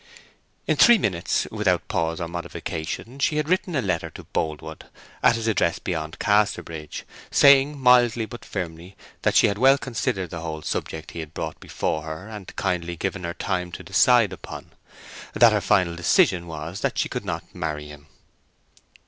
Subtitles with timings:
[0.65, 4.85] In three minutes, without pause or modification, she had written a letter to Boldwood,
[5.21, 10.41] at his address beyond Casterbridge, saying mildly but firmly that she had well considered the
[10.41, 14.71] whole subject he had brought before her and kindly given her time to decide upon;
[15.33, 18.07] that her final decision was that she could not marry him.